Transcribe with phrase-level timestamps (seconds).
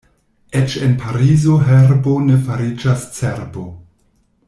[0.61, 3.69] Eĉ en Parizo herbo ne fariĝas cerbo.